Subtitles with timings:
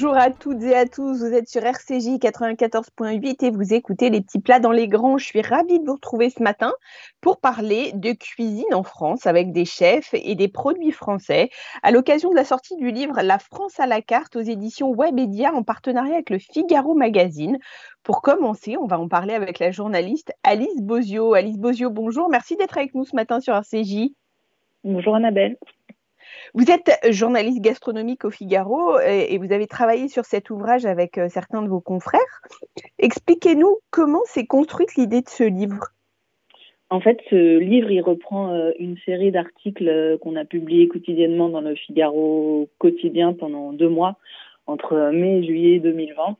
[0.00, 4.20] Bonjour à toutes et à tous, vous êtes sur RCJ 94.8 et vous écoutez les
[4.20, 5.18] petits plats dans les grands.
[5.18, 6.72] Je suis ravie de vous retrouver ce matin
[7.20, 11.50] pour parler de cuisine en France avec des chefs et des produits français
[11.82, 15.52] à l'occasion de la sortie du livre La France à la carte aux éditions Webedia
[15.52, 17.58] en partenariat avec le Figaro Magazine.
[18.04, 21.34] Pour commencer, on va en parler avec la journaliste Alice Bozio.
[21.34, 24.12] Alice Bozio, bonjour, merci d'être avec nous ce matin sur RCJ.
[24.84, 25.56] Bonjour Annabelle.
[26.54, 31.28] Vous êtes journaliste gastronomique au Figaro et vous avez travaillé sur cet ouvrage avec euh,
[31.28, 32.42] certains de vos confrères.
[32.98, 35.88] Expliquez-nous comment s'est construite l'idée de ce livre.
[36.90, 41.50] En fait, ce livre, il reprend euh, une série d'articles euh, qu'on a publiés quotidiennement
[41.50, 44.16] dans le Figaro quotidien pendant deux mois,
[44.66, 46.36] entre mai et juillet 2020.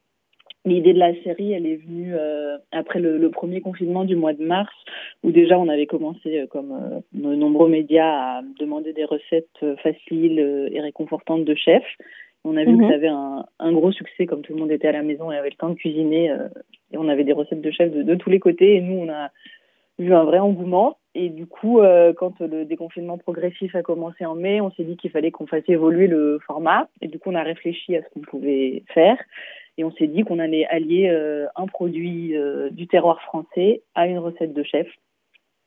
[0.64, 4.44] L'idée de la série, elle est venue euh, après le, premier confinement du mois de
[4.44, 4.74] mars,
[5.22, 9.64] où déjà on avait commencé, euh, comme euh, de nombreux médias, à demander des recettes
[9.82, 11.96] faciles et réconfortantes de chefs.
[12.44, 12.88] On a vu que mhm.
[12.88, 15.50] ça avait un, gros succès, comme tout le monde était à la maison et avait
[15.50, 16.32] le temps de cuisiner,
[16.92, 18.76] et on avait des recettes de chefs de, tous les côtés.
[18.76, 19.30] Et nous, on a
[19.98, 20.98] vu un vrai engouement.
[21.14, 21.80] Et du coup,
[22.16, 25.64] quand le déconfinement progressif a commencé en mai, on s'est dit qu'il fallait qu'on fasse
[25.68, 26.88] évoluer le format.
[27.02, 29.18] Et du coup, on a réfléchi à ce qu'on pouvait faire.
[29.78, 34.08] Et on s'est dit qu'on allait allier euh, un produit euh, du terroir français à
[34.08, 34.88] une recette de chef.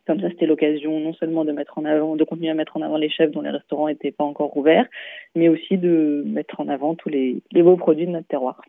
[0.05, 2.81] Comme ça, c'était l'occasion non seulement de mettre en avant, de continuer à mettre en
[2.81, 4.87] avant les chefs dont les restaurants n'étaient pas encore ouverts,
[5.33, 8.61] mais aussi de mettre en avant tous les, beaux produits de notre terroir.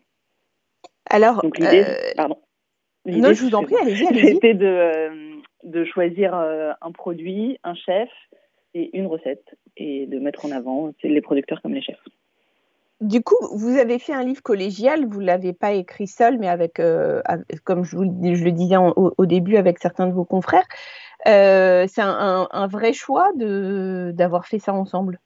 [1.09, 2.37] Alors, Donc l'idée, euh, pardon.
[3.05, 4.07] Non, je vous en prie, allez-y.
[4.07, 8.09] Allez c'était de, de choisir un produit, un chef
[8.73, 11.99] et une recette, et de mettre en avant les producteurs comme les chefs.
[13.03, 16.47] Du coup, vous avez fait un livre collégial, vous ne l'avez pas écrit seul, mais
[16.47, 17.21] avec, euh,
[17.65, 20.65] comme je, vous, le disais au, début, avec certains de vos confrères.
[21.27, 25.19] Euh, c'est un, vrai choix d'avoir fait ça ensemble?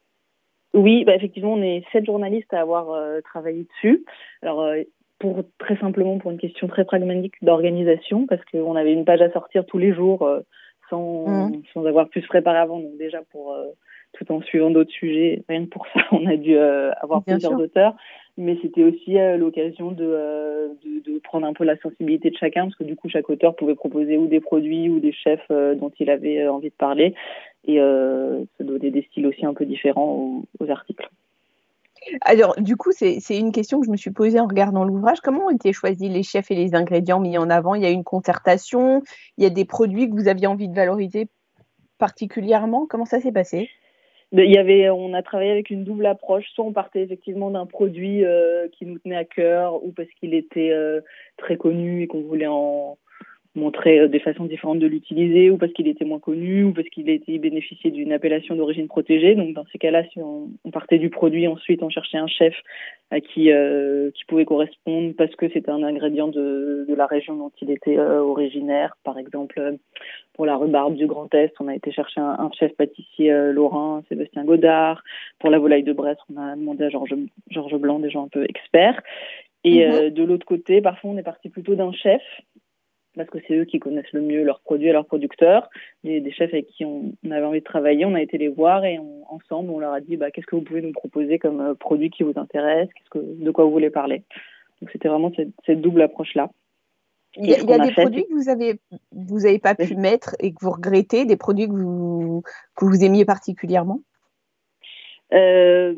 [0.74, 4.04] Oui, bah effectivement, on est sept journalistes à avoir euh, travaillé dessus.
[4.42, 4.68] Alors,
[5.20, 9.32] pour très simplement pour une question très pragmatique d'organisation, parce qu'on avait une page à
[9.32, 10.28] sortir tous les jours
[10.90, 11.62] sans, mmh.
[11.74, 12.80] sans avoir pu se préparer avant.
[12.80, 13.56] Donc déjà pour
[14.14, 15.44] tout en suivant d'autres sujets.
[15.48, 17.96] Rien que pour ça, on a dû euh, avoir plusieurs auteurs.
[18.40, 22.66] Mais c'était aussi euh, l'occasion euh, de, de, prendre un peu la sensibilité de chacun,
[22.66, 25.92] parce que du coup, chaque auteur pouvait proposer ou des produits ou des chefs dont
[26.00, 27.16] il avait envie de parler.
[27.66, 31.10] Et ça donnait des styles aussi un peu différents aux, articles.
[32.22, 35.20] Alors, du coup, c'est une question que je me suis posée en regardant l'ouvrage.
[35.20, 37.74] Comment ont été choisis les chefs et les ingrédients mis en avant?
[37.74, 39.02] Il y a une concertation,
[39.38, 41.28] il y a des produits que vous aviez envie de valoriser
[41.98, 42.86] particulièrement?
[42.88, 43.70] Comment ça s'est passé?
[44.34, 46.46] Il y avait, on a travaillé avec une double approche.
[46.54, 50.34] Soit on partait effectivement d'un produit euh, qui nous tenait à cœur, ou parce qu'il
[50.34, 51.02] était euh,
[51.38, 52.98] très connu et qu'on voulait en
[53.58, 56.88] montrer euh, des façons différentes de l'utiliser, ou parce qu'il était moins connu, ou parce
[56.90, 59.36] qu'il était bénéficié d'une appellation d'origine protégée.
[59.36, 62.56] Donc dans ces cas-là, si on, on, partait du produit, ensuite on cherchait un chef
[63.12, 63.50] à qui
[64.14, 67.98] qui pouvait correspondre parce que c'était un ingrédient de, de la région dont il était
[67.98, 68.98] originaire.
[69.04, 69.78] Par exemple,
[70.38, 74.04] pour la rhubarbe du Grand Est, on a été chercher un, chef pâtissier euh, lorrain,
[74.08, 75.04] Sébastien Godard.
[75.40, 77.16] Pour la volaille de Brest, on a demandé à Georges
[77.50, 79.02] Georges Blanc, des gens un peu experts.
[79.64, 79.94] Et mhm.
[79.94, 82.22] euh, de l'autre côté, parfois, on est parti plutôt d'un chef,
[83.18, 85.70] parce que c'est eux qui connaissent le mieux leurs produits et leurs producteurs.
[86.04, 88.86] Des, des chefs avec qui on, avait envie de travailler, on a été les voir
[88.86, 91.74] et ensemble, on leur a dit bah, qu'est-ce que vous pouvez nous proposer comme euh,
[91.74, 94.24] produit qui vous intéresse, que, de quoi vous voulez parler?
[94.82, 95.32] Donc c'était vraiment
[95.66, 96.52] cette double approche-là.
[97.36, 98.80] Il y a, des produits que vous avez
[99.12, 102.42] vous avez pas pu mettre et que vous regrettez, des produits que vous
[102.76, 104.02] que vous aimiez particulièrement?
[105.34, 105.94] Euh,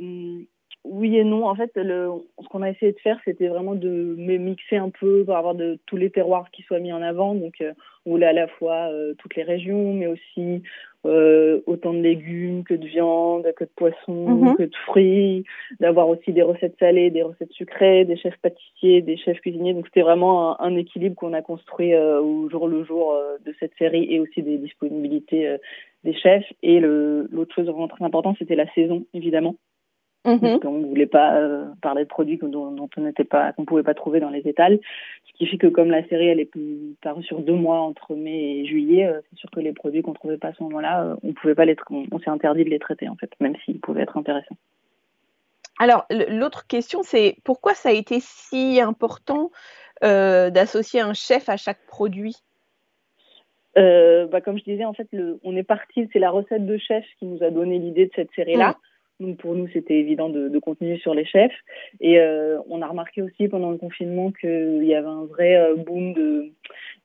[0.85, 1.47] Oui et non.
[1.47, 2.09] En fait, le,
[2.41, 5.77] ce qu'on a essayé de faire, c'était vraiment de mixer un peu pour avoir de
[5.85, 7.35] tous les terroirs qui soient mis en avant.
[7.35, 7.73] Donc, euh,
[8.05, 10.63] on voulait à la fois euh, toutes les régions, mais aussi
[11.05, 14.55] euh, autant de légumes que de viande, que de poissons, mhm.
[14.55, 15.43] que de fruits,
[15.79, 19.73] d'avoir aussi des recettes salées, des recettes sucrées, des chefs pâtissiers, des chefs cuisiniers.
[19.73, 23.15] Donc c'était vraiment un, équilibre qu'on a construit euh, au jour le jour
[23.45, 25.57] de cette série et aussi des disponibilités
[26.03, 26.51] des chefs.
[26.63, 29.55] Et l'autre chose vraiment très importante, c'était la saison, évidemment.
[30.25, 30.59] Mhm.
[30.65, 33.93] on ne voulait pas euh, parler de produits dont, on n'était pas, qu'on pouvait pas
[33.93, 34.79] trouver dans les étals.
[35.25, 36.51] Ce qui fait que comme la série elle est
[37.01, 40.13] parue sur deux mois entre mai et juillet, euh, c'est sûr que les produits qu'on
[40.13, 42.79] trouvait pas à ce moment-là, euh, on pouvait pas les, on, s'est interdit de les
[42.79, 44.57] traiter en fait, même s'ils pouvaient être intéressants.
[45.79, 49.51] Alors l'autre question c'est pourquoi ça a été si important
[50.01, 52.35] d'associer un chef à chaque produit?
[53.75, 57.05] Bah, comme je disais, en fait, le, on est parti, c'est la recette de chef
[57.17, 58.75] qui nous a donné l'idée de cette série-là.
[59.19, 61.55] Donc pour nous, c'était évident de, continuer sur les chefs.
[61.99, 65.75] Et euh, on a remarqué aussi pendant le confinement qu'il y avait un vrai euh,
[65.75, 66.51] boom de,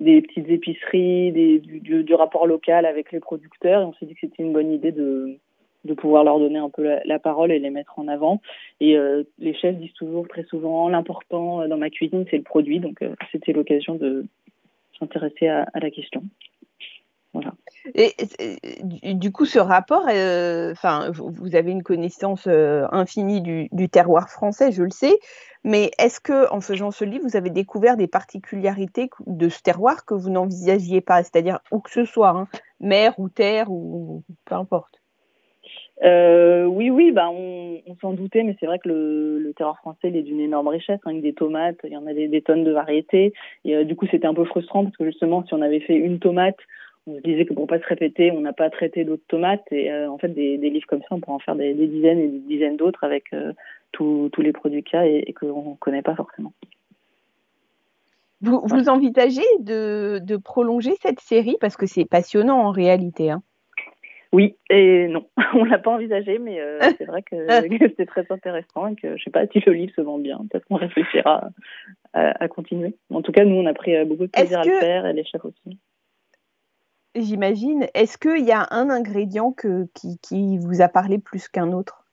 [0.01, 3.83] des petites épiceries, des, du, rapport local avec les producteurs.
[3.83, 5.39] Et on s'est dit que c'était une bonne idée de,
[5.85, 8.41] de pouvoir leur donner un peu la, parole et les mettre en avant.
[8.81, 8.97] Et
[9.39, 13.53] les chefs disent toujours très souvent l'important dans ma cuisine c'est le produit, donc c'était
[13.53, 14.25] l'occasion de
[14.99, 16.23] s'intéresser à, la question.
[17.35, 17.53] Voilà.
[17.95, 18.15] Et,
[19.15, 24.85] du coup, ce rapport, enfin, vous avez une connaissance infinie du, du, terroir français, je
[24.85, 25.19] le sais,
[25.65, 30.05] mais est-ce que, en faisant ce livre, vous avez découvert des particularités de ce terroir
[30.05, 32.49] que vous n'envisagiez pas, c'est-à-dire où que ce soit, hein,
[32.81, 35.01] mer ou terre ou peu importe
[36.03, 39.79] euh, oui, oui, bah on, on s'en doutait, mais c'est vrai que le, le terroir
[39.79, 42.65] français il est d'une énorme richesse, avec des tomates, il y en a des, tonnes
[42.65, 43.33] de variétés.
[43.65, 45.95] Et euh, du coup, c'était un peu frustrant parce que justement, si on avait fait
[45.95, 46.59] une tomate,
[47.07, 49.65] on se disait que pour pas se répéter, on n'a pas traité d'autres tomates.
[49.71, 51.87] Et euh, en fait, des, des, livres comme ça, on pourrait en faire des, des
[51.87, 53.25] dizaines et des dizaines d'autres avec
[53.93, 56.53] tous les produits qu'il y a et, et qu'on ne connaît pas forcément.
[58.41, 61.57] Vous, vous envisagez de, de, prolonger cette série?
[61.61, 63.31] Parce que c'est passionnant en réalité.
[63.31, 63.43] Hein.
[64.35, 67.37] Oui et non, on l'a pas envisagé, mais euh, c'est vrai que,
[67.97, 70.67] c'est très intéressant et que je sais pas si le livre se vend bien, peut-être
[70.67, 71.49] qu'on réfléchira
[72.13, 72.97] à, continuer.
[73.11, 75.13] En tout cas, nous on a pris euh, beaucoup de plaisir à le faire et
[75.13, 75.79] les chefs aussi.
[77.15, 77.87] J'imagine.
[77.95, 82.05] Est-ce qu'il y a un ingrédient que, qui, qui vous a parlé plus qu'un autre?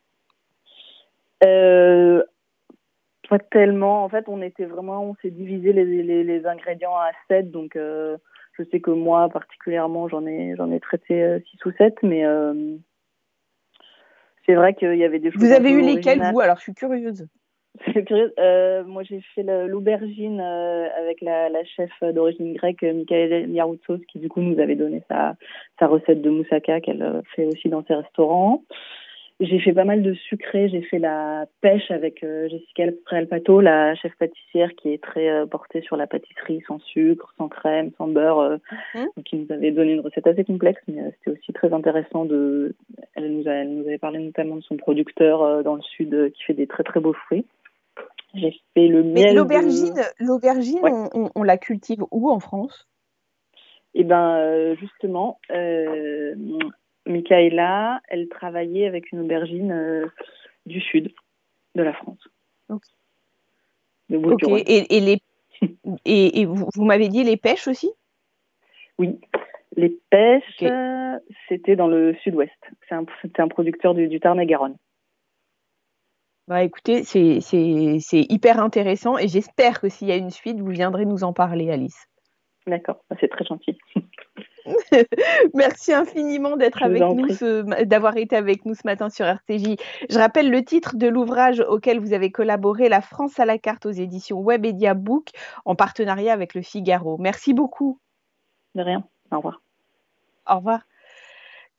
[1.44, 2.24] Euh,
[3.28, 4.04] pas tellement.
[4.04, 7.50] En fait, on était vraiment, on s'est divisé les, les, les, ingrédients à 7.
[7.50, 8.18] Donc, euh,
[8.54, 11.98] je sais que moi, particulièrement, j'en ai, j'en ai traité 6 euh, ou 7.
[12.04, 12.24] Mais
[14.46, 15.42] c'est vrai qu'il y avait des choses.
[15.42, 16.42] Vous avez eu lesquels, vous?
[16.42, 17.28] Alors, je suis curieuse.
[17.94, 18.34] C'est curieux.
[18.38, 24.20] Euh, moi, j'ai fait l'aubergine euh, avec la, la chef d'origine grecque, Michael Yaroutsos, qui
[24.20, 25.36] du coup nous avait donné sa,
[25.80, 28.64] sa recette de moussaka qu'elle fait aussi dans ses restaurants.
[29.42, 30.70] J'ai fait pas mal de sucré.
[30.70, 35.48] J'ai fait la pêche avec euh, Jessica Alpato, la chef pâtissière qui est très euh,
[35.48, 38.58] portée sur la pâtisserie sans sucre, sans crème, sans beurre, euh,
[38.94, 39.08] mhm.
[39.26, 42.76] qui nous avait donné une recette assez complexe, mais c'était aussi très intéressant de.
[43.16, 46.44] Elle nous, a, elle nous avait parlé notamment de son producteur dans le sud qui
[46.44, 47.46] fait des très très beaux fruits.
[48.34, 49.36] J'ai fait le miel.
[49.36, 52.88] L'aubergine, l'aubergine, on, on, la cultive où en France?
[53.94, 55.40] Eh ben, justement,
[57.06, 60.08] Michaela, elle travaillait avec une aubergine euh,
[60.66, 61.14] du sud
[61.76, 62.28] de la France.
[62.70, 62.84] Ok.
[64.10, 65.22] Et, et, les...
[66.06, 67.92] et, vous, m'avez dit les pêches aussi?
[68.98, 69.20] Oui.
[69.78, 70.64] Les pêches,
[71.48, 72.52] c'était dans le sud-ouest.
[73.22, 74.76] C'était un, producteur du, Tarn-et-Garonne.
[76.48, 81.06] Bah écoutez, c'est hyper intéressant et j'espère que s'il y a une suite, vous viendrez
[81.06, 82.08] nous en parler, Alice.
[82.68, 83.78] D'accord, c'est très gentil.
[85.56, 87.28] Merci infiniment d'être avec nous,
[87.86, 89.76] d'avoir été avec nous ce matin sur RCJ.
[90.10, 93.86] Je rappelle le titre de l'ouvrage auquel vous avez collaboré, La France à la carte
[93.86, 95.30] aux éditions Webedia Book,
[95.66, 97.18] en partenariat avec le Figaro.
[97.18, 98.00] Merci beaucoup.
[98.76, 99.04] De rien.
[99.32, 99.62] Au revoir.
[100.48, 100.82] Au revoir.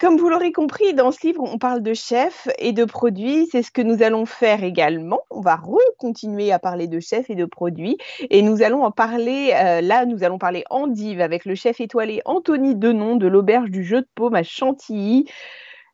[0.02, 3.46] Comme vous l'aurez compris, dans ce livre, on parle de chefs et de produits.
[3.52, 5.20] C'est ce que nous allons faire également.
[5.31, 5.60] On va
[5.96, 7.99] continuer à parler de chefs et de produits.
[8.28, 12.20] Et nous allons en parler, euh, là, nous allons parler endive avec le chef étoilé
[12.25, 15.31] Anthony Denon de l'Auberge du Jeu de Paume à Chantilly.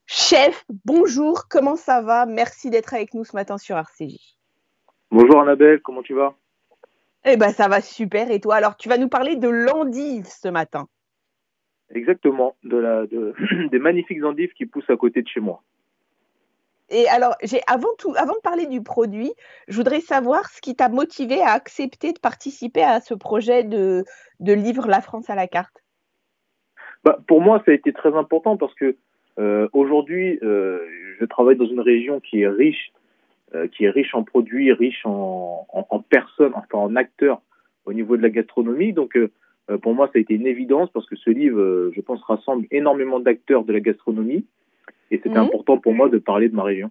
[0.06, 2.25] Chef, bonjour, comment ça va?
[2.25, 4.38] Merci d'être avec nous ce matin sur RCJ.
[5.11, 6.32] Bonjour Annabelle, comment tu vas?
[7.26, 8.31] Eh bien, ça va super.
[8.31, 8.54] Et toi?
[8.54, 10.88] Alors, tu vas nous parler de l'endive ce matin.
[11.94, 13.35] Exactement, de la, de,
[13.71, 15.62] des magnifiques endives qui poussent à côté de chez moi.
[16.90, 17.35] Et alors,
[17.66, 19.33] avant tout, avant de parler du produit,
[19.68, 24.04] je voudrais savoir ce qui t'a motivé à accepter de participer à ce projet de,
[24.40, 25.83] de livre La France à la carte.
[27.04, 28.97] Bah, pour moi, ça a été très important parce que
[29.38, 30.80] euh, aujourd'hui, euh,
[31.21, 32.92] je travaille dans une région qui est riche,
[33.54, 37.42] euh, qui est riche en produits, riche en, en, en, personnes, enfin en acteurs
[37.85, 38.95] au niveau de la gastronomie.
[38.95, 39.16] Donc,
[39.76, 42.66] pour moi, ça a été une évidence parce que ce livre, euh, je pense, rassemble
[42.70, 44.46] énormément d'acteurs de la gastronomie
[45.10, 45.37] et c'était mhm.
[45.37, 46.90] important pour moi de parler de ma région.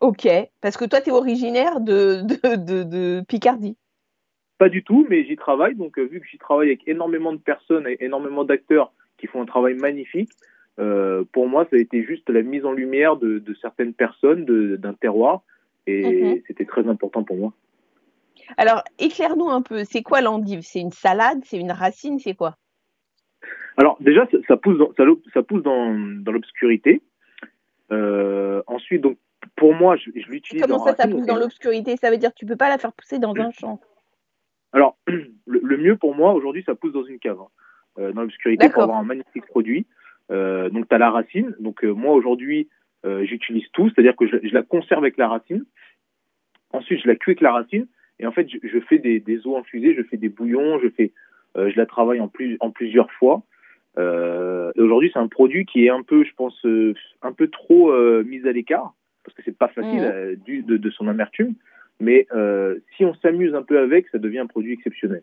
[0.00, 0.28] Ok,
[0.60, 2.22] parce que toi, tu es originaire de,
[2.56, 3.76] de, de, Picardie.
[4.58, 5.74] Pas du tout, mais j'y travaille.
[5.74, 9.42] Donc, euh, vu que j'y travaille avec énormément de personnes et énormément d'acteurs qui font
[9.42, 10.30] un travail magnifique,
[10.78, 14.44] euh, pour moi, ça a été juste la mise en lumière de, de certaines personnes
[14.44, 15.42] d'un terroir.
[15.86, 16.42] Et mhm.
[16.46, 17.52] c'était très important pour moi.
[18.56, 20.60] Alors, éclaire-nous un peu, c'est quoi l'endive?
[20.62, 21.40] C'est une salade?
[21.44, 22.18] C'est une racine?
[22.18, 22.56] C'est quoi?
[23.76, 24.92] Alors, déjà, ça, pousse dans,
[25.32, 27.00] ça, pousse dans, dans l'obscurité.
[27.92, 29.18] Euh, ensuite, donc,
[29.54, 30.62] pour moi, je, l'utilise.
[30.62, 31.96] Comment ça, ça pousse dans l'obscurité?
[31.96, 33.80] Ça veut dire que tu peux pas la faire pousser dans un champ
[34.72, 37.48] Alors, le, mieux pour moi, aujourd'hui, ça pousse dans une cave, hein.
[38.00, 39.86] euh, dans l'obscurité, pour avoir un magnifique produit.
[40.30, 41.54] Euh, donc, tu as la racine.
[41.60, 42.68] Donc, moi, aujourd'hui,
[43.22, 45.64] j'utilise tout, c'est-à-dire que je, je, la conserve avec la racine.
[46.72, 47.86] Ensuite, je la cuis avec la racine.
[48.20, 50.88] Et en fait, je, je fais des, des, eaux infusées, je fais des bouillons, je
[50.88, 51.12] fais,
[51.56, 53.42] euh, je la travaille en, plus, en plusieurs fois.
[53.98, 57.48] Euh, et aujourd'hui, c'est un produit qui est un peu, je pense, euh, un peu
[57.48, 58.94] trop mis à l'écart
[59.24, 61.54] parce que c'est pas facile du, de, de son amertume.
[62.00, 62.26] Mais
[62.96, 65.22] si on s'amuse un peu avec, ça devient un produit exceptionnel.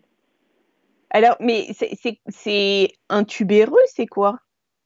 [1.09, 4.39] Alors, mais c'est- un tubéreux, c'est quoi?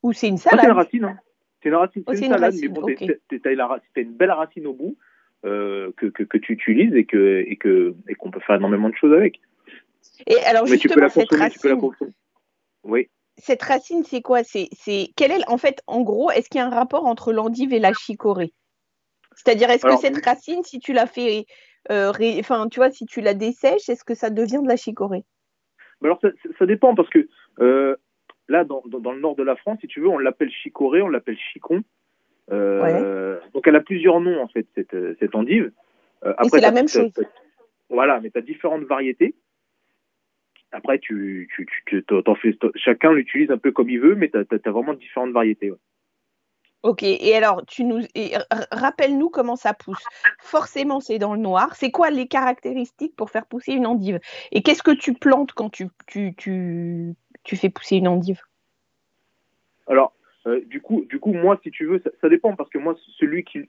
[0.03, 0.75] Ou c'est une Ah, c'est une salade?
[0.75, 1.17] racine, hein.
[1.61, 3.03] C'est une racine, Oh, c'est une une salade, racine, mais bon, ok.
[3.41, 4.95] t'as- une belle racine au bout
[5.43, 8.95] que, que, que tu utilises et que et que et qu'on peut faire énormément de
[8.95, 9.39] choses avec.
[10.27, 12.13] Et alors, mais tu peux la cette consommer, tu peux la racine.
[12.83, 13.09] Oui.
[13.39, 14.43] cette racine, c'est quoi?
[14.43, 17.33] C'est c'est quel est en fait, en gros, est-ce qu'il y a un rapport entre
[17.33, 18.53] l'endive et la chicorée?
[19.35, 21.45] C'est-à-dire, est-ce que cette racine, si tu la fais,
[21.91, 24.75] euh, ré- enfin, tu vois, si tu la dessèches, est-ce que ça devient de la
[24.75, 25.23] chicorée?
[26.03, 27.29] Alors ça, ça dépend parce que
[27.59, 27.95] euh,
[28.49, 31.01] là, dans, dans, dans le nord de la France, si tu veux, on l'appelle chicorée,
[31.01, 31.83] on l'appelle chicon.
[32.51, 35.71] Euh, Donc elle a plusieurs noms en fait cette, euh, cette endive.
[36.25, 37.11] Euh, c'est la même chose.
[37.89, 39.35] Voilà, mais tu as différentes variétés.
[40.71, 44.37] Après, tu, tu, tu, t'en fais, chacun l'utilise un peu comme il veut, mais tu
[44.37, 45.71] as, vraiment différentes variétés.
[45.71, 45.77] ouais.
[46.81, 48.35] Ok, et alors, tu nous, et
[48.71, 50.01] rappelle-nous comment ça pousse.
[50.39, 51.75] Forcément, c'est dans le noir.
[51.75, 54.19] C'est quoi les caractéristiques pour faire pousser une endive?
[54.53, 58.41] Et qu'est-ce que tu plantes quand tu, tu, tu, tu fais pousser une endive?
[59.87, 60.13] Alors,
[60.49, 62.95] euh, du coup, du coup, moi, si tu veux, ça, ça dépend parce que moi,
[63.19, 63.61] celui qui,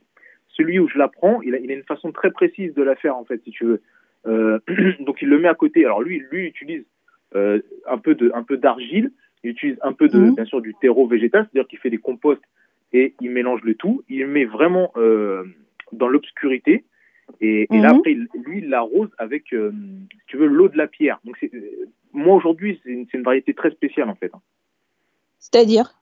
[0.49, 2.95] celui où je la prends, il a, il a une façon très précise de la
[2.95, 3.81] faire en fait, si tu veux.
[4.27, 4.59] Euh,
[4.99, 5.85] donc, il le met à côté.
[5.85, 6.83] Alors lui, lui il utilise
[7.35, 9.11] euh, un peu de, un peu d'argile.
[9.43, 10.35] Il utilise un peu de, Mhm.
[10.35, 12.43] bien sûr, du terreau végétal, c'est-à-dire qu'il fait des composts
[12.93, 14.03] et il mélange le tout.
[14.09, 14.91] Il met vraiment
[15.93, 16.83] dans l'obscurité.
[17.39, 17.97] Et, et là, Mhm.
[17.97, 21.19] après, lui, il l'arrose avec, si tu veux, l'eau de la pierre.
[21.23, 21.37] Donc,
[22.13, 24.31] moi, aujourd'hui, c'est une, c'est une variété très spéciale, en fait.
[25.39, 26.00] C'est-à-dire?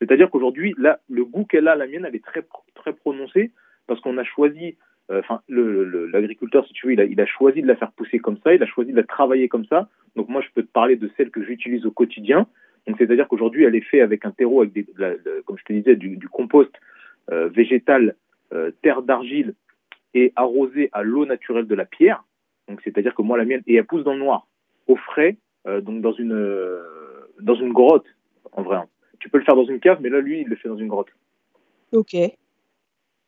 [0.00, 3.52] C'est-à-dire qu'aujourd'hui, là, le goût qu'elle a, la mienne, elle est très, très prononcée
[3.86, 4.76] parce qu'on a choisi,
[5.10, 8.54] euh, enfin, l'agriculteur, si tu veux, il a, choisi de la faire pousser comme ça,
[8.54, 9.88] il a choisi de la travailler comme ça.
[10.16, 12.46] Donc, moi, je peux te parler de celle que j'utilise au quotidien.
[12.86, 14.86] Donc, c'est-à-dire qu'aujourd'hui, elle est faite avec un terreau, avec des,
[15.44, 16.72] comme je te disais, du, compost
[17.30, 18.14] euh, végétal,
[18.54, 19.54] euh, terre d'argile
[20.14, 22.24] et arrosée à l'eau naturelle de la pierre.
[22.68, 24.46] Donc, c'est-à-dire que moi, la mienne, et elle pousse dans le noir,
[24.86, 26.80] au frais, donc dans une,
[27.40, 28.06] dans une grotte,
[28.52, 28.78] en vrai.
[28.78, 28.86] hein.
[29.20, 30.88] Tu peux le faire dans une cave, mais là, lui, il le fait dans une
[30.88, 31.08] grotte.
[31.92, 32.16] Ok.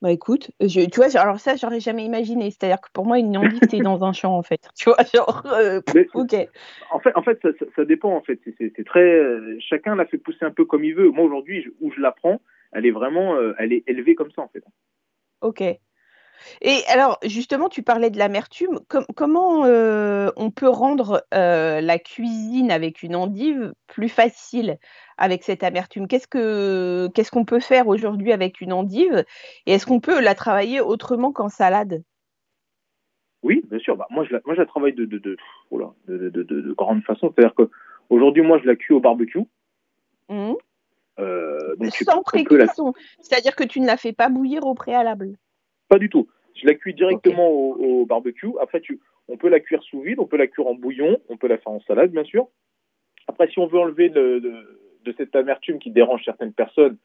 [0.00, 2.50] Bah écoute, je- tu vois, alors ça, j'aurais jamais imaginé.
[2.50, 4.68] C'est-à-dire que pour moi, une endive, c'est dans un champ, en fait.
[4.74, 6.48] Tu vois, genre, euh, Mais- ok.
[6.90, 8.16] En fait, en fait ça, ça- ça dépend.
[8.16, 9.00] En fait, C'est- très.
[9.00, 11.08] euh, chacun la fait pousser un peu comme il veut.
[11.10, 12.40] Moi aujourd'hui, où je la prends,
[12.72, 14.64] elle est vraiment, euh, elle est élevée comme ça en fait.
[15.40, 15.62] Ok.
[16.60, 18.80] Et alors, justement, tu parlais de l'amertume.
[18.88, 24.78] Com- comment euh, on peut rendre euh, la cuisine avec une endive plus facile
[25.18, 26.08] avec cette amertume?
[26.08, 29.24] Qu'est-ce que qu'est-ce qu'on peut faire aujourd'hui avec une endive?
[29.66, 32.02] Et est-ce qu'on peut la travailler autrement qu'en salade?
[33.42, 33.96] Oui, bien sûr.
[33.96, 37.32] Bah, moi, je la, moi, je la travaille de de de, grande façon.
[37.34, 37.70] C'est-à-dire que
[38.08, 39.42] aujourd'hui, moi, je la cuis au barbecue.
[40.28, 40.54] Mhm.
[41.18, 42.94] Euh, donc Sans on peut la- pré-cuisson.
[43.20, 45.36] C'est-à-dire que tu ne la fais pas bouillir au préalable.
[45.92, 46.26] Pas du tout.
[46.54, 48.48] Je la cuis directement au, au barbecue.
[48.60, 51.36] Après, tu, on peut la cuire sous vide, on peut la cuire en bouillon, on
[51.36, 52.48] peut la faire en salade, bien sûr.
[53.28, 56.96] Après, si on veut enlever le- le- de cette amertume qui dérange certaines personnes,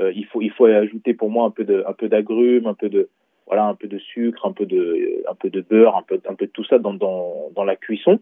[0.00, 2.74] euh, il faut il faut ajouter pour moi un peu de un peu d'agrumes, un
[2.74, 3.10] peu de
[3.46, 6.34] voilà un peu de sucre, un peu de un peu de beurre, un peu un
[6.34, 8.18] peu de tout ça dans dans, dans la cuisson.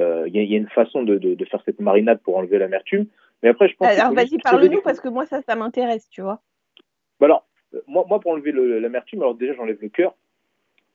[0.00, 2.20] Euh, Il y, a, il y a une façon de, de, de faire cette marinade
[2.20, 3.06] pour enlever l'amertume.
[3.42, 6.40] Mais après, je pense Alors, vas-y, parle-nous parce que moi, ça, ça m'intéresse, tu vois.
[7.20, 7.46] Bah alors,
[7.86, 10.14] moi, moi, pour enlever le- l'amertume, alors déjà, j'enlève le cœur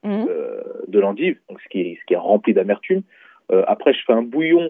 [0.03, 0.25] Mhm.
[0.29, 3.03] euh, de l'endive, ce qui est, ce qui est rempli d'amertume.
[3.51, 4.69] Euh, après, je fais un bouillon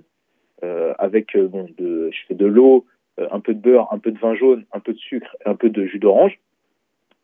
[0.63, 2.85] euh, avec euh, bon, de, je fais de l'eau,
[3.17, 5.55] un peu de beurre, un peu de vin jaune, un peu de sucre, et un
[5.55, 6.39] peu de jus d'orange,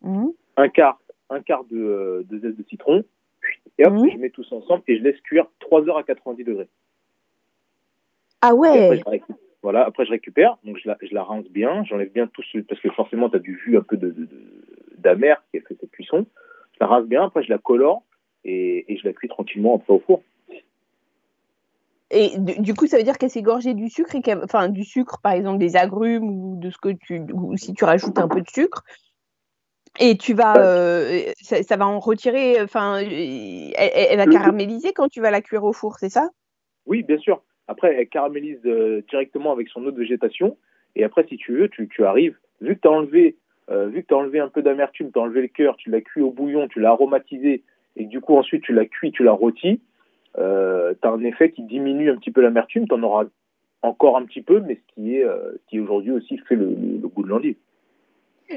[0.04, 0.32] Mhm.
[0.58, 3.04] un quart, un quart de, de zeste de citron,
[3.78, 4.12] et hop, Mhm.
[4.12, 6.68] je mets tout ça ensemble et je laisse cuire 3 heures à 90 degrés.
[8.42, 9.22] Ah après, ouais.
[9.64, 12.60] voilà, après je récupère, donc je la, je la rince bien, j'enlève bien tout ce,
[12.60, 14.67] parce que forcément tu as du jus un peu de, de- de-
[15.08, 16.26] d'amer qui a fait cette cuisson.
[16.74, 18.04] Je la rince bien, après je la colore
[18.44, 20.22] et, et je la cuis tranquillement après au four.
[22.10, 25.20] Et du, coup, ça veut dire qu'elle s'est gorgée du sucre, et enfin du sucre,
[25.22, 28.40] par exemple des agrumes ou de ce que tu, ou si tu rajoutes un peu
[28.40, 28.86] de sucre,
[30.00, 35.10] et tu vas, euh, ça, ça va en retirer, enfin, elle, elle- va caraméliser quand
[35.10, 36.30] tu vas la cuire au four, c'est ça?
[36.86, 37.42] Oui, bien sûr.
[37.68, 40.58] Après, elle caramélise euh, directement avec son eau de végétation.
[40.96, 43.38] Et après, si tu veux, tu, tu arrives, vu que tu as enlevé,
[43.70, 46.02] euh, vu que as enlevé un peu d'amertume, tu as enlevé le cœur, tu l'as
[46.02, 47.64] cuit au bouillon, tu l'as aromatisé,
[47.96, 49.82] et du coup, ensuite, tu l'as cuit, tu l'as rôti,
[50.38, 52.88] euh, tu as un effet qui diminue un petit peu l'amertume.
[52.88, 53.26] Tu en auras
[53.82, 57.00] encore un petit peu, mais ce qui est, euh, qui aujourd'hui aussi fait le, le-
[57.02, 57.56] le goût de l'endive.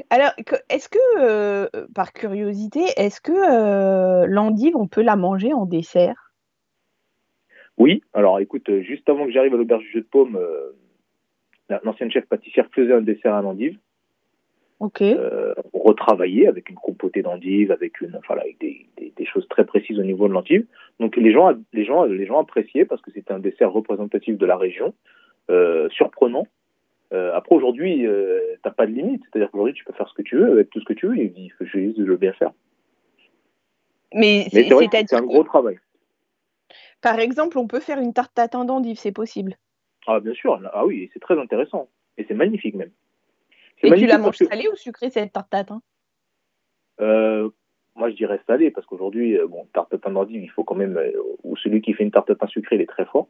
[0.09, 0.31] Alors,
[0.69, 6.31] est-ce que, par curiosité, est-ce que l'endive, on peut la manger en dessert?
[7.77, 10.39] Oui, alors écoute, juste avant que j'arrive à l'auberge du jeu de paume,
[11.83, 13.77] l'ancienne chef pâtissière faisait un dessert à l'endive.
[14.81, 15.03] Ok.
[15.03, 19.63] Euh, retravaillé avec une compotée d'endive, avec une, enfin, avec des, des, des, choses très
[19.63, 20.65] précises au niveau de l'endive.
[20.99, 24.45] Donc les gens, les gens, les gens appréciaient parce que c'était un dessert représentatif de
[24.47, 24.95] la région,
[25.51, 26.47] euh, surprenant.
[27.13, 28.07] Euh, après aujourd'hui,
[28.63, 30.79] t'as pas de limite, c'est-à-dire qu'aujourd'hui tu peux faire ce que tu veux avec tout
[30.79, 31.15] ce que tu veux.
[31.15, 32.51] Il faut juste le bien faire.
[34.15, 35.77] Mais, c'est un gros travail.
[37.03, 39.57] Par exemple, on peut faire une tarte tatin d'endive, c'est possible.
[40.07, 42.89] Ah bien sûr, ah oui, c'est très intéressant et c'est magnifique même.
[43.83, 44.45] Et tu la manges que...
[44.45, 45.81] salée ou sucrée cette tarte tatin
[46.99, 47.49] euh,
[47.95, 50.97] Moi je dirais salée parce qu'aujourd'hui, euh, bon, tarte tatin d'endive, il faut quand même,
[50.97, 51.11] euh,
[51.43, 53.27] ou celui qui fait une tarte tatin sucrée, il est très fort.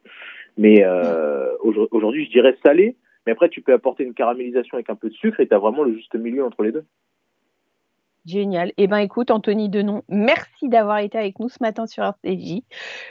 [0.57, 2.97] Mais euh, aujourd'hui, je dirais salée.
[3.25, 5.59] Mais après, tu peux apporter une caramélisation avec un peu de sucre et tu as
[5.59, 6.85] vraiment le juste milieu entre les deux.
[8.25, 8.71] Génial.
[8.77, 12.61] Eh bien, écoute, Anthony Denon, merci d'avoir été avec nous ce matin sur RCJ.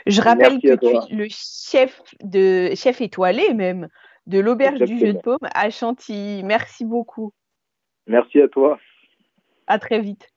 [0.05, 3.89] Je rappelle Merci que tu es le chef, de, chef étoilé même
[4.27, 6.43] de l'auberge du Jeu de Paume à Chantilly.
[6.43, 7.31] Merci beaucoup.
[8.07, 8.79] Merci à toi.
[9.67, 10.27] À très vite.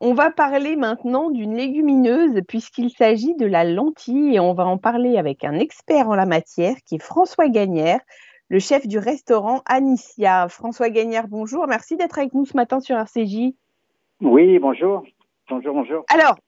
[0.00, 4.78] On va parler maintenant d'une légumineuse puisqu'il s'agit de la lentille et on va en
[4.78, 8.00] parler avec un expert en la matière qui est François Gagnère,
[8.48, 10.48] le chef du restaurant Anicia.
[10.48, 11.66] François Gagnère, bonjour.
[11.66, 13.52] Merci d'être avec nous ce matin sur RCJ.
[14.22, 15.04] Oui, bonjour.
[15.50, 16.04] Bonjour, bonjour.
[16.08, 16.38] Alors,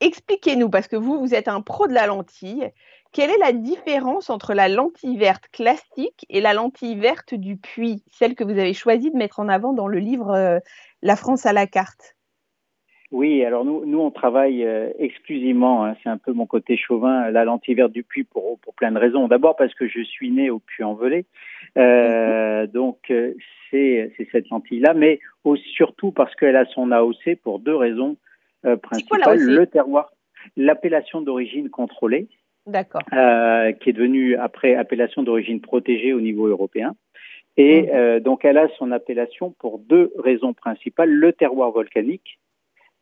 [0.00, 2.70] expliquez-nous, parce que vous, vous êtes un pro de la lentille.
[3.12, 8.02] Quelle est la différence entre la lentille verte classique et la lentille verte du puits,
[8.10, 10.58] celle que vous avez choisi de mettre en avant dans le livre euh,
[11.02, 12.16] La France à la carte?
[13.10, 17.30] Oui, alors nous, nous on travaille euh, exclusivement, hein, c'est un peu mon côté chauvin,
[17.30, 19.28] la lentille verte du puits pour, pour plein de raisons.
[19.28, 21.24] D'abord parce que je suis né au Puy-en-Velay,
[21.78, 22.70] euh, mm-hmm.
[22.70, 23.10] donc
[23.70, 25.20] c'est cette lentille-là, mais
[25.74, 28.18] surtout parce qu'elle a son AOC pour deux raisons
[28.64, 29.22] euh, principales.
[29.22, 30.12] Quoi, le terroir,
[30.56, 32.28] l'appellation d'origine contrôlée,
[32.66, 33.00] D'accord.
[33.14, 36.94] Euh, qui est devenue après appellation d'origine protégée au niveau européen.
[37.56, 37.88] Et Mhm.
[37.94, 41.10] euh, donc elle a son appellation pour deux raisons principales.
[41.10, 42.38] Le terroir volcanique,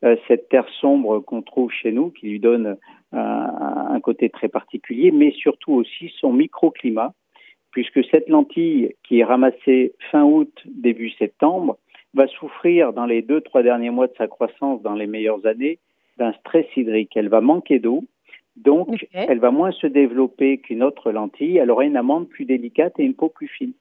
[0.04, 2.76] euh, cette terre sombre qu'on trouve chez nous, qui lui donne
[3.12, 7.14] un côté très particulier, mais surtout aussi son microclimat,
[7.70, 11.78] puisque cette lentille qui est ramassée fin août, début septembre,
[12.16, 15.78] va souffrir dans les deux, trois derniers mois de sa croissance, dans les meilleures années,
[16.18, 17.16] d'un stress hydrique.
[17.16, 18.04] Elle va manquer d'eau,
[18.56, 21.58] donc elle va moins se développer qu'une autre lentille.
[21.58, 23.72] Elle aura une amande plus délicate et une peau plus fine.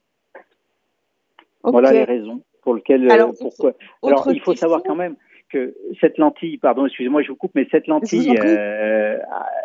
[1.64, 3.10] Voilà les raisons pour lesquelles.
[3.10, 3.72] Alors, euh, pourquoi.
[4.04, 5.16] Alors, il faut savoir quand même
[5.48, 9.18] que cette lentille, pardon, excusez-moi, je vous coupe, mais cette lentille, euh,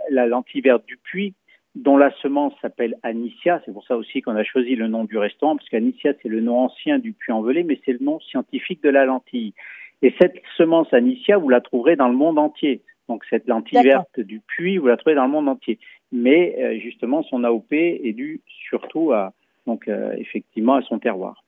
[0.10, 1.34] la lentille verte du puits,
[1.76, 5.18] dont la semence s'appelle Anicia, c'est pour ça aussi qu'on a choisi le nom du
[5.18, 8.90] restaurant, parce qu'Anicia, c'est le nom ancien du puits-en-velay, mais c'est le nom scientifique de
[8.90, 9.54] la lentille.
[10.02, 12.82] Et cette semence Anicia, vous la trouverez dans le monde entier.
[13.08, 15.80] Donc cette lentille verte du puits, vous la trouvez dans le monde entier.
[16.12, 19.34] Mais euh, justement, son AOP est dû surtout à,
[19.66, 21.44] donc euh, effectivement, à son terroir.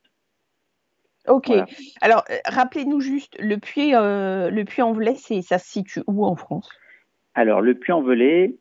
[1.28, 1.48] Ok.
[1.48, 1.66] Voilà.
[2.00, 6.24] Alors, euh, rappelez-nous juste, le puits, euh, le puits en velay, ça se situe où
[6.24, 6.68] en France?
[7.34, 8.54] Alors, le Puy-en-Velay,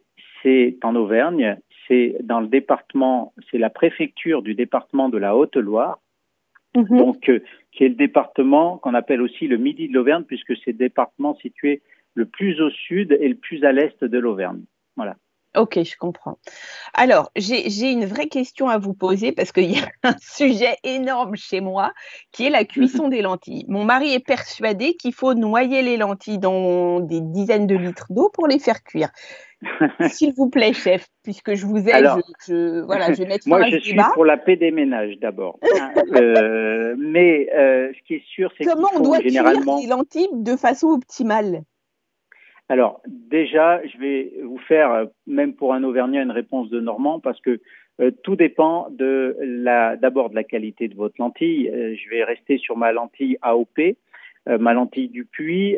[0.43, 5.99] c'est en Auvergne, c'est dans le département, c'est la préfecture du département de la Haute-Loire,
[6.75, 6.97] Mhm.
[6.97, 7.39] donc euh,
[7.71, 11.35] qui est le département qu'on appelle aussi le Midi de l'Auvergne, puisque c'est le département
[11.35, 11.81] situé
[12.15, 14.63] le plus au sud et le plus à l'est de l'Auvergne.
[14.95, 15.15] Voilà.
[15.55, 16.39] Ok, je comprends.
[16.95, 21.35] Alors, j'ai une vraie question à vous poser parce qu'il y a un sujet énorme
[21.35, 21.93] chez moi
[22.31, 23.65] qui est la cuisson des lentilles.
[23.67, 28.29] Mon mari est persuadé qu'il faut noyer les lentilles dans des dizaines de litres d'eau
[28.33, 29.09] pour les faire cuire.
[30.09, 33.43] S'il vous plaît, chef, puisque je vous aide, Alors, je, je- voilà, je vais mettre
[33.47, 34.11] Moi, je suis débat.
[34.13, 35.59] pour la paix des ménages d'abord.
[35.79, 39.77] Hein, euh, mais euh, ce qui est sûr, c'est qu'il Comment on doit généralement.
[39.79, 41.61] cuire les lentilles de façon optimale?
[42.69, 47.19] Alors, déjà, je vais vous faire, euh, même pour un Auvergnat, une réponse de Normand,
[47.19, 47.59] parce que
[48.01, 51.69] euh, tout dépend de la, d'abord de la qualité de votre lentille.
[51.69, 53.79] Euh, je vais rester sur ma lentille AOP,
[54.49, 55.77] euh, ma lentille du puits,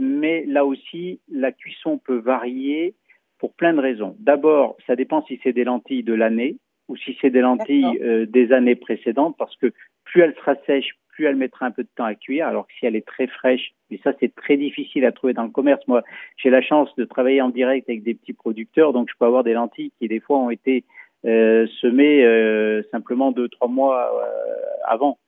[0.00, 2.94] mais là aussi, la cuisson peut varier
[3.38, 4.16] pour plein de raisons.
[4.18, 6.56] D'abord, ça dépend si c'est des lentilles de l'année
[6.88, 9.72] ou si c'est des lentilles des années précédentes, parce que
[10.04, 12.72] plus elle sera sèche, plus elle mettra un peu de temps à cuire, alors que
[12.78, 15.80] si elle est très fraîche, et ça c'est très difficile à trouver dans le commerce.
[15.86, 16.02] Moi,
[16.36, 19.44] j'ai la chance de travailler en direct avec des petits producteurs, donc je peux avoir
[19.44, 20.84] des lentilles qui des fois ont été
[21.24, 25.18] euh, semées euh, simplement deux trois mois euh, avant.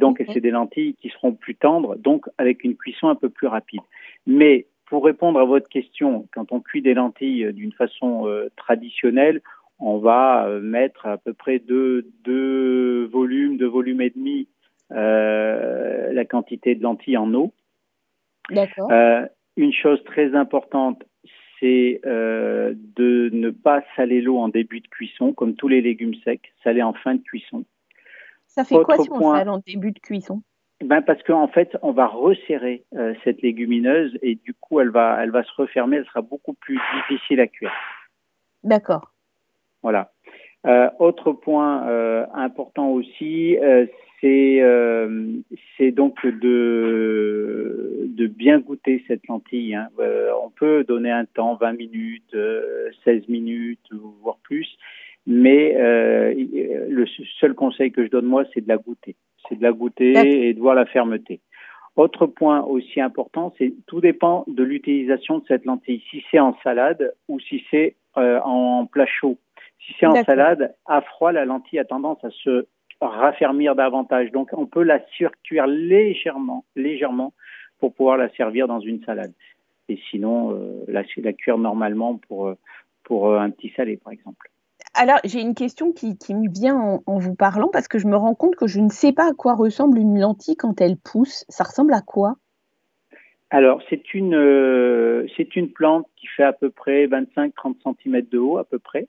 [0.00, 3.46] Donc c'est des lentilles qui seront plus tendres, donc avec une cuisson un peu plus
[3.46, 3.82] rapide.
[4.26, 9.40] Mais pour répondre à votre question, quand on cuit des lentilles d'une façon traditionnelle,
[9.78, 14.48] on va mettre à peu près deux, deux volumes, deux volumes et demi
[14.92, 17.52] euh, la quantité de lentilles en eau.
[18.50, 18.90] D'accord.
[18.90, 21.02] Euh, une chose très importante,
[21.60, 26.14] c'est euh, de ne pas saler l'eau en début de cuisson, comme tous les légumes
[26.24, 27.64] secs, saler en fin de cuisson.
[28.46, 30.42] Ça fait quoi si on sale en début de cuisson?
[30.82, 35.18] Ben parce qu'en fait, on va resserrer euh, cette légumineuse et du coup, elle va,
[35.20, 37.72] elle va se refermer, elle sera beaucoup plus difficile à cuire.
[38.62, 39.12] D'accord.
[39.82, 40.12] Voilà.
[40.66, 41.84] Euh, autre point
[42.32, 43.56] important aussi,
[44.20, 44.62] c'est
[45.76, 49.74] c'est donc de de bien goûter cette lentille.
[49.74, 49.88] Hein.
[50.42, 52.36] on peut donner un temps, 20 minutes,
[53.04, 53.88] 16 minutes,
[54.22, 54.68] voire plus,
[55.26, 57.04] mais le
[57.40, 59.16] seul conseil que je donne moi, c'est de la goûter.
[59.48, 61.40] C'est de la goûter et de voir la fermeté.
[61.96, 66.02] Autre point aussi important, c'est tout dépend de l'utilisation de cette lentille.
[66.10, 69.36] Si c'est en salade ou si c'est en plat chaud.
[69.84, 72.66] Si c'est en salade, à froid, la lentille a tendance à se
[73.00, 74.32] raffermir davantage.
[74.32, 77.32] Donc, on peut la surcuire légèrement, légèrement,
[77.78, 79.32] pour pouvoir la servir dans une salade.
[79.88, 82.54] Et sinon, euh, la, la, cuire normalement pour,
[83.04, 84.50] pour euh, un petit salé, par exemple.
[84.94, 88.34] Alors, j'ai une question qui, me vient en, vous parlant parce que je me rends
[88.34, 91.44] compte que je ne sais pas à quoi ressemble une lentille quand elle pousse.
[91.48, 92.36] Ça ressemble à quoi?
[93.50, 98.38] Alors, c'est une, euh, c'est une plante qui fait à peu près 25-30 cm de
[98.38, 99.08] haut, à peu près,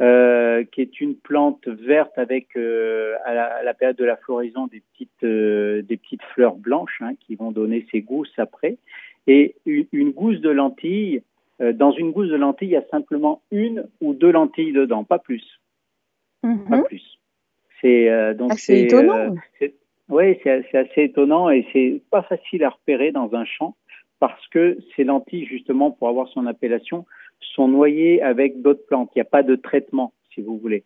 [0.00, 4.80] euh, qui est une plante verte avec euh, à, la, période de la floraison des
[4.92, 8.78] petites euh, des petites fleurs blanches hein, qui vont donner ses gousses après.
[9.26, 11.22] Et une, gousse de lentilles
[11.74, 15.18] dans une gousse de lentilles il y a simplement une ou deux lentilles dedans pas
[15.18, 15.60] plus.
[16.44, 16.68] Mm-hmm.
[16.68, 17.18] pas plus.
[17.80, 19.34] C'est donc c'est étonnant.
[20.10, 23.74] oui c'est assez étonnant et c'est pas facile à repérer dans un champ
[24.20, 27.04] parce que ces lentilles justement pour avoir son appellation
[27.40, 29.10] sont noyés avec d'autres plantes.
[29.14, 30.84] Il n'y a pas de traitement, si vous voulez.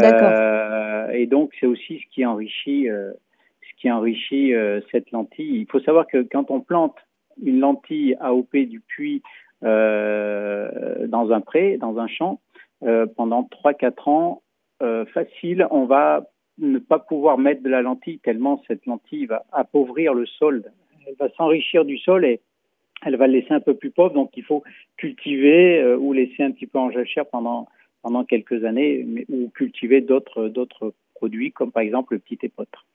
[0.00, 3.12] Euh, et donc, c'est aussi ce qui enrichit, euh,
[3.60, 5.60] ce qui enrichit euh, cette lentille.
[5.60, 6.96] Il faut savoir que quand on plante
[7.42, 9.22] une lentille AOP du puits
[9.64, 12.40] euh, dans un pré, dans un champ,
[12.82, 14.42] euh, pendant 3-4 ans,
[15.14, 16.24] facile, on va
[16.58, 20.64] ne pas pouvoir mettre de la lentille tellement cette lentille va appauvrir le sol.
[21.06, 22.40] Elle va s'enrichir du sol et
[23.04, 24.14] elle va le laisser un peu plus pauvre.
[24.14, 24.62] Donc, il faut
[24.96, 27.68] cultiver euh, ou laisser un petit peu en jachère pendant,
[28.02, 32.86] pendant quelques années mais, ou cultiver d'autres, d'autres produits, comme par exemple le petit épeautre.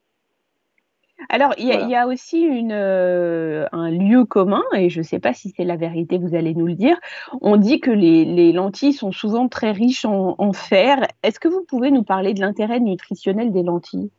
[1.30, 5.34] Alors, il y, a aussi une, euh, un lieu commun, et je ne sais pas
[5.34, 6.96] si c'est la vérité, vous allez nous le dire.
[7.42, 11.08] On dit que les, les lentilles sont souvent très riches en, en fer.
[11.24, 14.12] Est-ce que vous pouvez nous parler de l'intérêt nutritionnel des lentilles?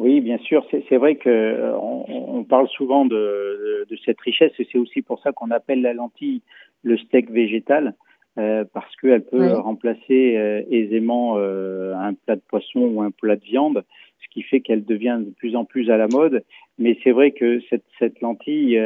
[0.00, 0.66] Oui, bien sûr.
[0.88, 5.20] C'est vrai que euh, on, parle souvent de, de, cette richesse et c'est aussi pour
[5.20, 6.40] ça qu'on appelle la lentille
[6.82, 7.94] le steak végétal
[8.38, 13.44] euh, parce qu'elle peut remplacer euh, aisément un plat de poisson ou un plat de
[13.44, 13.84] viande,
[14.22, 16.44] ce qui fait qu'elle devient de plus en plus à la mode.
[16.78, 18.80] Mais c'est vrai que cette, cette lentille,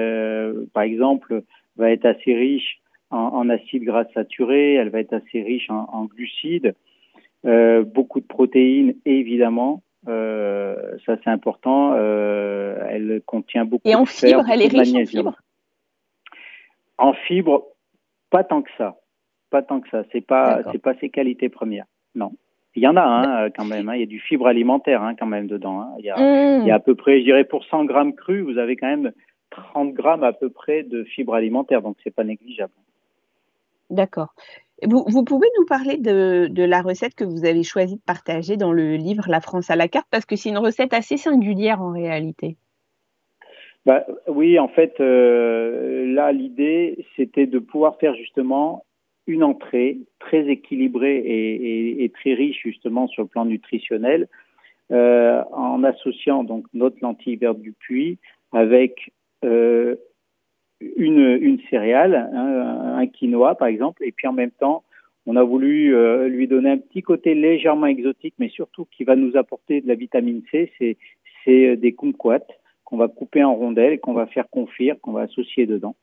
[0.73, 1.45] par exemple,
[1.77, 5.89] va être assez riche en, en acides gras saturés, elle va être assez riche en,
[5.93, 6.75] en glucides,
[7.45, 9.85] beaucoup de protéines évidemment.
[10.09, 11.93] Euh, ça, c'est important.
[11.95, 15.37] Euh, elle contient beaucoup Et en de fibres, elle est riche en fibres
[16.99, 17.65] En fibres,
[18.31, 18.97] pas tant que ça.
[19.51, 20.03] Pas tant que ça.
[20.13, 21.87] C'est pas, c'est pas ses qualités premières.
[22.15, 22.33] Non.
[22.77, 23.89] Il y en a hein, quand même.
[23.89, 23.95] Hein.
[23.95, 25.95] Il y a du fibre alimentaire hein, quand même dedans.
[25.99, 26.63] Il, y a, mmh.
[26.63, 28.89] il y a à peu près, je dirais, pour 100 grammes crus, vous avez quand
[28.89, 29.13] même
[29.51, 31.83] 30 grammes à peu près de fibres alimentaire.
[31.83, 32.73] Donc, c'est pas négligeable.
[33.91, 34.35] D'accord.
[34.83, 38.97] Vous, pouvez nous parler de, la recette que vous avez choisi de partager dans le
[38.97, 42.57] livre La France à la carte, parce que c'est une recette assez singulière en réalité.
[43.87, 48.85] Bah, oui, en fait, euh, là, l'idée, c'était de pouvoir faire justement
[49.27, 54.29] une entrée très équilibrée et, très riche justement sur le plan nutritionnel,
[54.91, 58.19] euh, en associant donc notre lentille verte du puits
[58.53, 59.13] avec
[59.45, 59.97] euh,
[60.97, 64.85] une, une céréale, hein, un quinoa par exemple, et puis en même temps,
[65.27, 69.17] on a voulu euh, lui donner un petit côté légèrement exotique, mais surtout qui va
[69.17, 70.97] nous apporter de la vitamine C, c'est,
[71.45, 72.47] c'est euh, des kumquats
[72.85, 75.97] qu'on va couper en rondelles qu'on va faire confire, qu'on va associer dedans.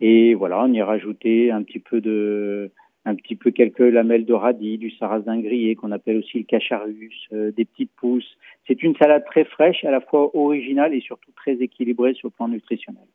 [0.00, 2.70] Et voilà, on y a rajouté un petit peu de,
[3.04, 7.28] un petit peu quelques lamelles de radis, du sarrasin grillé qu'on appelle aussi le cacharus,
[7.32, 8.36] euh, des petites pousses.
[8.66, 12.32] C'est une salade très fraîche, à la fois originale et surtout très équilibrée sur le
[12.32, 13.06] plan nutritionnel.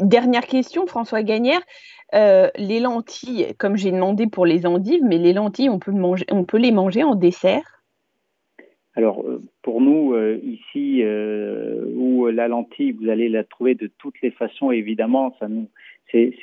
[0.00, 1.60] Dernière question, François Gagnère.
[2.14, 6.24] Euh, les lentilles, comme j'ai demandé pour les endives, mais les lentilles, on peut, manger,
[6.30, 7.82] on peut les manger en dessert?
[8.94, 11.02] Alors, euh, pour nous, euh, ici,
[11.96, 15.68] où la lentille, vous allez la trouver de toutes les façons, évidemment, ça nous,
[16.12, 16.36] c'est,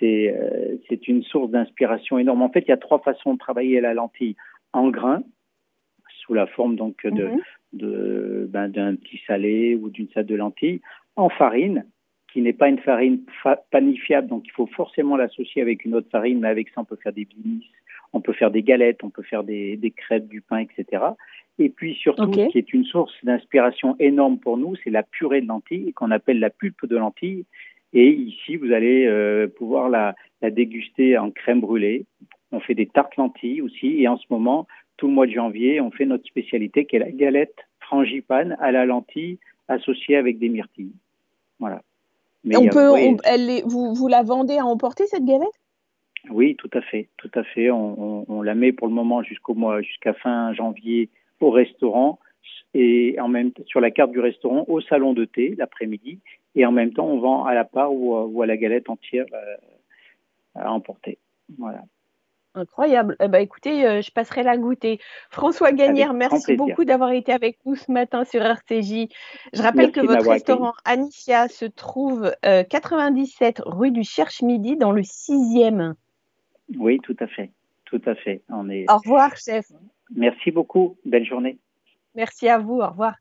[0.89, 2.41] c'est, une source d'inspiration énorme.
[2.41, 4.35] En fait, il y a trois façons de travailler la lentille.
[4.73, 5.23] En grain,
[6.21, 7.41] sous la forme donc de, mhm.
[7.73, 10.81] de ben, d'un petit salé ou d'une salade de lentilles.
[11.15, 11.85] En farine,
[12.31, 13.21] qui n'est pas une farine
[13.71, 16.97] panifiable, donc il faut forcément l'associer avec une autre farine, mais avec ça on peut
[17.01, 17.69] faire des blinis,
[18.13, 21.03] on peut faire des galettes, on peut faire des, des crêpes, du pain, etc.
[21.59, 25.41] Et puis surtout, ce qui est une source d'inspiration énorme pour nous, c'est la purée
[25.41, 27.45] de lentilles qu'on appelle la pulpe de lentilles.
[27.93, 32.05] Et ici, vous allez euh, pouvoir la, la, déguster en crème brûlée.
[32.53, 34.01] On fait des tartes lentilles aussi.
[34.01, 34.65] Et en ce moment,
[34.97, 38.71] tout le mois de janvier, on fait notre spécialité qui est la galette frangipane à
[38.71, 40.93] la lentille associée avec des myrtilles.
[41.59, 41.81] Voilà.
[42.43, 45.47] Mais on peut, elle vous, vous la vendez à emporter cette galette?
[46.29, 47.71] Oui, tout à fait, tout à fait.
[47.71, 52.19] On, on, on la met pour le moment jusqu'au mois, jusqu'à fin janvier au restaurant
[52.73, 56.19] et en même sur la carte du restaurant au salon de thé l'après-midi
[56.55, 59.55] et en même temps on vend à la part ou, à la galette entière euh,
[60.55, 61.17] à emporter.
[61.57, 61.83] Voilà.
[62.53, 63.15] Incroyable.
[63.21, 64.99] Eh ben, écoutez, euh, je passerai la goûter.
[65.29, 69.07] François Gagnère, merci beaucoup d'avoir été avec nous ce matin sur RCJ.
[69.53, 75.01] Je rappelle que votre restaurant Anicia se trouve 97 euh, rue du Cherche-Midi dans le
[75.01, 75.93] 6e.
[76.77, 77.51] Oui, tout à fait.
[77.85, 78.41] Tout à fait.
[78.49, 78.85] On est...
[78.89, 79.65] Au revoir, chef.
[80.13, 80.97] Merci beaucoup.
[81.05, 81.57] Belle journée.
[82.15, 82.79] Merci à vous.
[82.81, 83.15] Au revoir.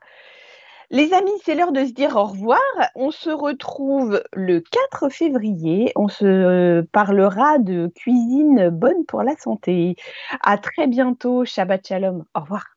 [0.91, 2.61] Les amis, c'est l'heure de se dire au revoir.
[2.97, 5.93] On se retrouve le 4 février.
[5.97, 9.95] On se parlera de cuisine bonne pour la santé.
[10.43, 11.45] À très bientôt.
[11.45, 12.25] Shabbat Shalom.
[12.35, 12.77] Au revoir.